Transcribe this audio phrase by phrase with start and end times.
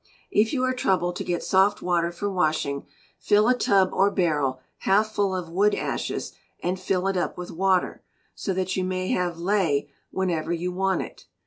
[0.31, 2.87] If you are troubled to get soft water for Washing,
[3.19, 7.51] fill a tub or barrel half full of wood ashes, and fill it up with
[7.51, 8.01] water,
[8.33, 11.27] so that you may have ley whenever you want it.